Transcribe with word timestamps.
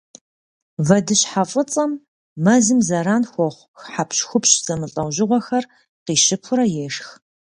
Вэдыщхьэфӏыцӏэм 0.87 1.91
мэзым 2.43 2.79
зэран 2.87 3.23
хуэхъу 3.31 3.67
хьэпщхупщ 3.91 4.51
зэмылӏэужьыгъуэхэр 4.65 5.63
къищыпурэ 6.05 6.65
ешх. 6.85 7.07